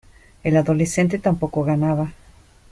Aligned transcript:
el 0.41 0.57
adolescente 0.57 1.19
tampoco 1.19 1.63
ganaba: 1.63 2.11